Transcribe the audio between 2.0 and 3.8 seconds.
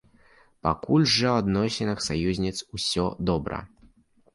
саюзніц усё добра.